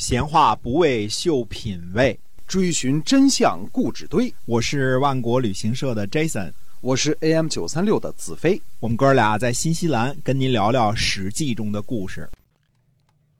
[0.00, 4.32] 闲话不为秀品味，追寻真相故纸堆。
[4.46, 8.58] 我是万国旅行社的 Jason，我是 AM 九三六的子飞。
[8.80, 12.26] 我们哥俩在新西兰跟您聊聊《史记》中的故事。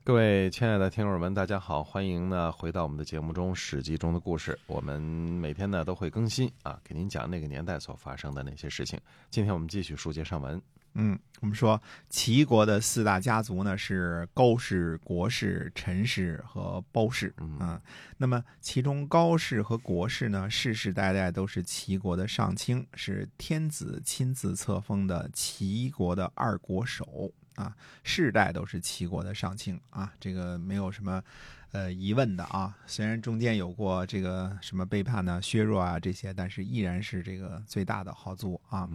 [0.03, 4.57] 各位亲爱的听友们，大家好，欢迎呢回到我们的节目中《史记》中的故事。
[4.67, 8.99] 我们每天呢都会更新啊，给您讲那个年代所发生的那些事情。
[9.31, 10.61] 今天我们继续书接上文。
[10.93, 17.33] 嗯，我们说齐国的四大家族呢是高氏、国氏、陈氏和包氏。
[17.37, 17.79] 嗯，
[18.17, 27.73] 那么其中高氏和国氏呢，世世代代都是齐国的上卿，是天子亲自册封的齐国的二国手啊，
[28.03, 31.23] 世代都是齐国的上卿啊，这个没有什么
[31.71, 32.77] 呃疑问的啊。
[32.85, 38.89] 虽然中间有过这个什么背叛呢、削弱啊这些，但是依然是这个最大的豪族啊。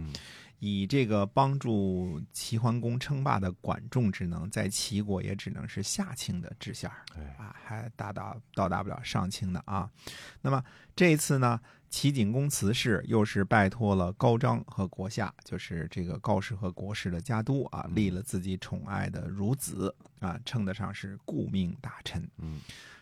[0.59, 6.89] 以这个帮助齐桓公称霸的管仲之能，在齐国也只能是下卿的知县
[7.37, 9.89] 啊，还达到到达不了上卿的啊。
[10.41, 10.63] 那么
[10.95, 22.27] 这一次呢，齐景公辞世，又是拜托了高张和国夏，就是这个高氏和国氏的家督啊，立了自己宠爱的孺子啊，称得上是顾命大臣。
[22.37, 22.59] 嗯，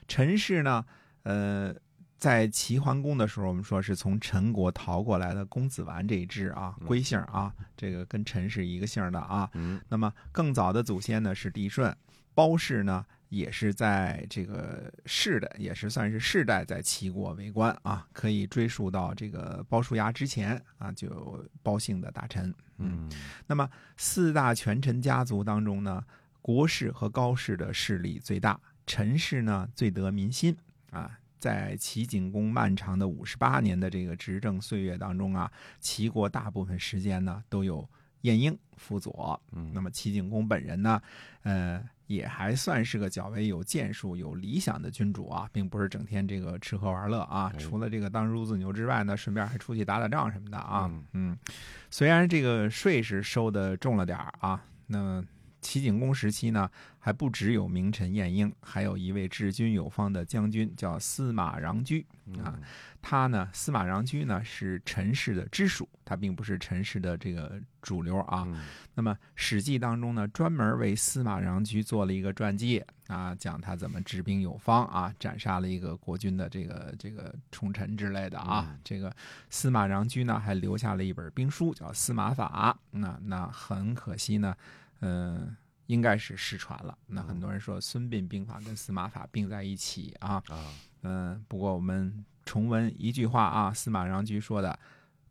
[0.08, 0.86] 陈氏呢，
[1.23, 1.76] 呃。
[2.17, 9.49] 在齐桓公的时候，我们说是从陈国逃过来的公子完这一支啊，归姓啊，这个跟陈是一个姓的啊。
[9.53, 9.80] 嗯。
[9.89, 11.95] 那么更早的祖先呢是帝舜，
[12.33, 22.53] 包氏呢也是在这个世的，也是算是世代在齐国为官啊，可以追溯到这个包叔牙之前啊，就包姓的大臣。
[22.77, 23.11] 嗯。
[23.45, 26.02] 那么四大权臣家族当中呢，
[26.41, 30.55] 国氏和高氏的势力最大，陈氏呢最得民心
[30.91, 31.19] 啊。
[31.39, 37.88] 在齐景公漫长的五十八年的这个执政岁月当中啊，齐国大部分时间呢都有
[38.22, 39.39] 晏婴辅佐。
[39.52, 41.02] 嗯，那么齐景公本人呢，
[41.44, 47.53] 呃，也还算是个较为有建树、有理想的君主啊，并不是整天这个吃喝玩乐啊。
[47.59, 50.89] 除了这个当孺子牛之外呢，顺便还出去打打仗什么的啊。
[51.14, 51.38] 嗯，
[51.92, 55.23] 虽然这个税是收的重了点啊，那。
[55.65, 62.05] 齐景公时期呢，还不只有名臣晏婴，还有一位治军有方的将军，叫司马穰苴
[62.43, 62.53] 啊。
[63.02, 68.48] 他呢，司马穰苴呢是陈氏的支属，他并不是陈氏的这个主流啊。
[68.93, 78.77] 那么《史记》当中呢，专门为司马穰苴做了一个传记啊，讲他怎么治兵有方啊，斩杀了一个国君的这个这个宠臣之类的啊。
[78.83, 79.11] 这个
[79.49, 82.77] 司马穰苴呢，还留下了一本兵书，叫《司马法》。
[82.99, 84.55] 那那很可惜呢。
[85.02, 85.56] 嗯，
[85.88, 86.98] 应该是失传了。
[87.08, 90.42] 那很多人说《孙膑兵法》跟《司马法》并在一起啊。
[90.48, 90.73] 啊，
[91.04, 94.78] 嗯，不过我们重温一句话啊，司马穰苴说的：“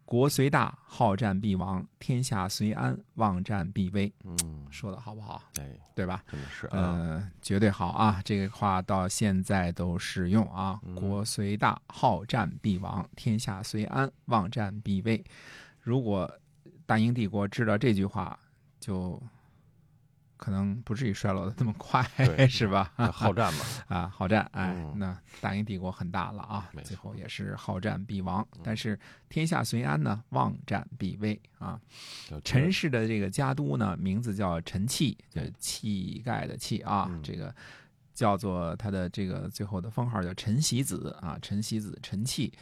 [0.04, 5.42] 国虽大，好战必亡；天下虽安，忘战必危。”嗯，说的好不好？
[5.52, 6.22] 对，对吧？
[6.30, 8.20] 真的是，嗯，绝对好啊！
[8.24, 10.80] 这个话到现在都适用啊。
[10.94, 15.24] 国虽大，好战必亡；天下虽安，忘战必危。
[15.80, 16.30] 如果
[16.86, 18.38] 大英帝国知道这句话，
[18.78, 19.20] 就
[20.36, 22.02] 可能不至于衰落的那么快，
[22.48, 22.92] 是吧？
[23.12, 24.46] 好战嘛， 啊，好战！
[24.52, 28.46] 哎，那大英帝国很大了啊，最后也是好战必亡。
[28.62, 31.80] 但是天下虽安呢，忘战必危啊。
[32.44, 37.10] 陈氏的这个家督呢，名字叫陈气，叫气概的气啊。
[37.22, 37.54] 这个
[38.12, 42.52] 叫做他的这个最后的封号叫陈喜子啊，陈喜子陈器。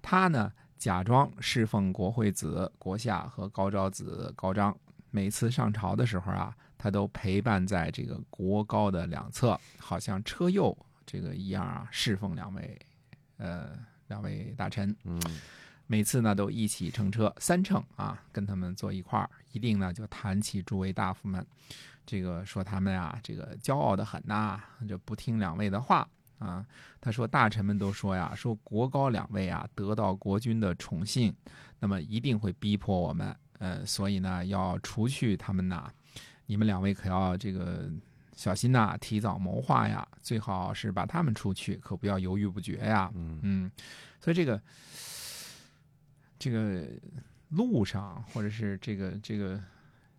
[0.00, 4.76] 他呢，假装侍奉国惠子国夏和高昭子高张，
[5.10, 6.54] 每次上朝的时候啊。
[6.82, 10.76] 他都陪伴在这个国高的两侧，好像车右
[11.06, 12.76] 这个一样啊，侍奉两位，
[13.36, 13.78] 呃，
[14.08, 14.92] 两位大臣。
[15.04, 15.22] 嗯，
[15.86, 21.46] 每次呢都一起乘车三乘啊，跟他们坐一块儿，一定呢就谈起诸位大夫们，
[22.04, 26.08] 这个说他们啊，这个骄傲的很呐，就不听两位的话
[26.40, 26.66] 啊。
[27.00, 31.32] 他说大臣们都说呀，说国高两位啊得到国君的宠幸，
[31.78, 35.88] 那么一定会逼迫我们，呃，所以呢要除去他们呐。
[36.46, 37.90] 你们两位可要这个
[38.34, 43.10] 小心呐，提早谋划呀，最好是把他们出去，可不要犹豫不决呀。
[43.14, 43.70] 嗯嗯，
[44.20, 44.60] 所以这个
[46.38, 46.86] 这个
[47.48, 49.60] 路上或者是这个这个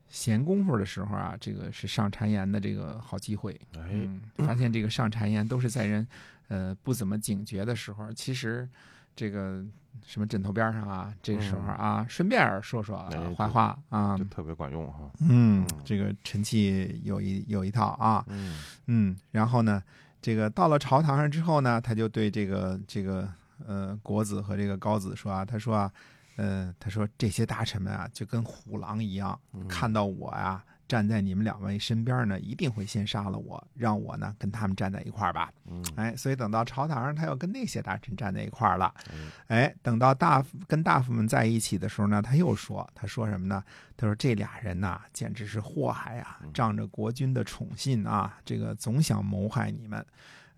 [0.08, 3.60] 闲工夫的时候啊，这个是上谗言的这个好机会。
[3.76, 6.08] 哎，发现这个上谗言都是在人
[6.48, 8.68] 呃不怎么警觉的时候，其实。
[9.16, 9.64] 这个
[10.06, 12.98] 什么枕头边上啊，这个时候啊，顺便说说
[13.38, 15.10] 坏话啊，就特别管用哈。
[15.22, 18.24] 嗯，这个陈气有一有一套啊。
[18.28, 18.58] 嗯
[18.88, 19.82] 嗯，然后呢，
[20.22, 23.30] 这个到了朝堂上之后呢，他就对这个这个
[23.66, 25.92] 呃国子和这个高子说啊，他说啊，
[26.36, 29.40] 呃，他说这些大臣们啊，就跟虎狼一样，
[29.70, 30.64] 看到我呀。
[30.94, 35.52] 站在你们两位身边呢，一定会先杀了我，让我呢跟他们站在一块儿吧。
[35.66, 38.94] 嗯，哎，所以等到朝堂上，他又跟那些大臣站在一块儿了。
[39.12, 43.64] 嗯哎，等到大夫跟大夫们在一起的时候呢，他又说，他说什么呢？
[43.98, 46.40] 他说这俩人呐，简直是祸害啊！
[46.54, 50.06] 仗着国君的宠信啊，这个总想谋害你们。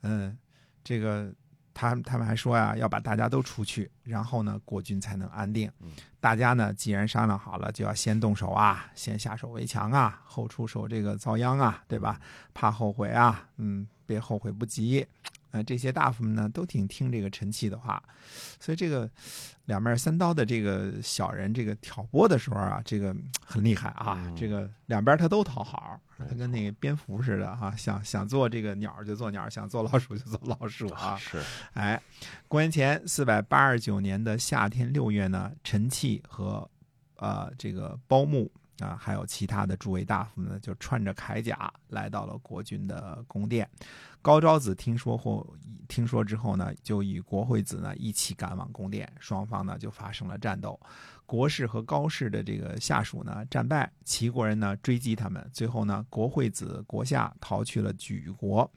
[0.01, 0.37] 嗯，
[0.83, 1.33] 这个
[1.75, 5.91] 他他们还说呀，要把大家都出去，然后呢，国军才能安定嗯。
[6.19, 12.19] 大家呢，既然商量好了，就要先动手啊，先下手为强啊，后出手这个遭殃啊，对吧？
[12.53, 15.05] 怕后悔啊，嗯，别后悔不及。
[15.55, 18.03] 呃，这些大夫们呢，都挺听这个陈气的话，
[18.59, 19.09] 所以这个
[19.67, 31.15] 两面三刀的这个小人，这个挑拨的时候啊，这个嗯很厉害啊，嗯这个两边他都讨好，他跟那个蝙蝠似的哈、想想做这个鸟就做鸟，想做老鼠就做老鼠啊。
[31.15, 31.41] 是，
[31.71, 32.01] 哎，
[32.49, 36.69] 公元前四百八十九年的夏天六月呢，陈气和
[37.15, 43.69] 呃这个包木啊，还有其他的诸位大夫呢，就穿着铠甲来到了国君的宫殿。
[44.21, 45.55] 高昭子听说后，
[45.87, 50.79] 听说之后呢，就与国惠子呢一起赶往宫殿，双方呢就发生了战斗。
[51.25, 58.69] 国士和高士的这个下属呢战败，齐国人呢追击他们，最后呢国惠子国下逃去了莒国。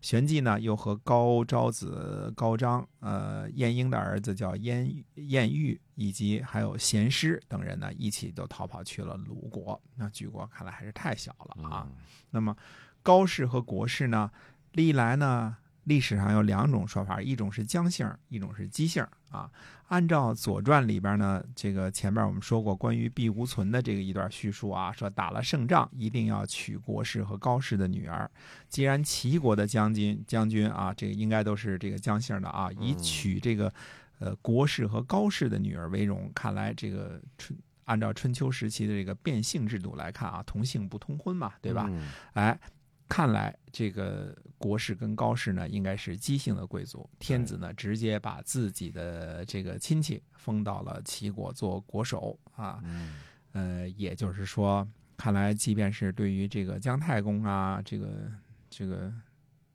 [0.00, 9.80] 玄纪呢又和高昭子高张、呃晏婴的儿子叫晏晏玉，以及还有贤师等人呢一起都逃跑去了鲁国。
[9.96, 11.84] 那莒国看来还是太小了啊。
[11.90, 11.96] 嗯
[12.30, 12.56] 那么
[13.02, 14.30] 高氏和国氏呢，
[14.72, 15.56] 历来呢
[15.88, 19.50] 历史上有两种说法，一种是姜姓，一种是姬姓啊。
[19.88, 28.30] 按照《左传》里边呢，这个前面我们说过关于毕无存的这个一段叙述啊，说打了胜仗一定要娶国氏和高氏的女儿。
[28.68, 33.72] 既然齐国的将军将军啊，这个应该都是这个姜姓的啊，以娶这个
[34.18, 36.30] 呃国氏和高氏的女儿为荣。
[36.34, 41.86] 看来这个春按照春秋时期的这个变性制度来看啊，同姓不通婚嘛，对吧？
[41.88, 42.60] 嗯哎，
[43.08, 47.08] 看来这个国氏跟高氏呢，应该是姬姓的贵族。
[47.18, 52.80] 天子呢，直接把自己的这个亲戚封到了齐国做国手啊。
[52.84, 53.20] 嗯
[53.52, 58.30] 呃，也就是说，看来即便是对于这个姜太公啊，这个
[58.68, 59.12] 这个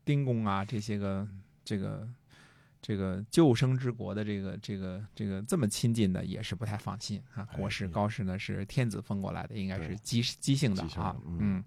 [0.06, 1.27] 丁公啊，这些个
[1.65, 2.07] 这个
[2.81, 7.47] 这个救生之国的这个这个这个这么亲近的，也是不太放心啊。
[7.51, 11.63] 哎国氏、嗯高氏呢是天子封过来的，应该是姬姬姓的啊嗯，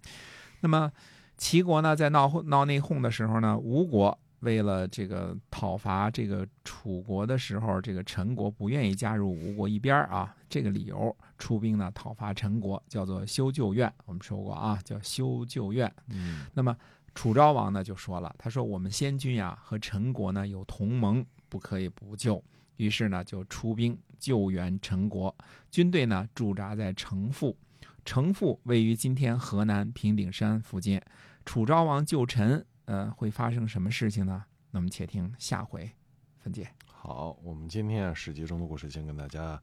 [0.60, 0.90] 那么
[1.36, 13.92] 齐国呢，在闹闹内讧的时候呢，吴国为了这个讨伐这个楚国的时候，这个陈国不愿意加入吴国一边儿啊，这个理由出兵呢讨伐陈国，叫做修旧院。
[14.04, 15.92] 我们说过啊，叫修旧院。
[16.08, 16.76] 嗯那么
[17.14, 22.42] 楚昭王呢就说了，他说我们先君呀和陈国呢有同盟，不可以不救。
[22.76, 25.34] 于是呢就出兵救援陈国，
[25.70, 27.56] 军队呢驻扎在城父，
[28.04, 31.00] 城父位于今天河南平顶山附近。
[31.46, 34.44] 楚昭王救陈，呃，会发生什么事情呢？
[34.72, 35.90] 那么且听下回
[36.36, 36.68] 分解。
[36.84, 39.62] 好，我们今天啊史记中的故事先跟大家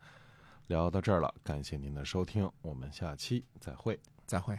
[0.67, 3.99] 聊到这儿了，感谢您的收听，我们下期再会。
[4.25, 4.57] 再会。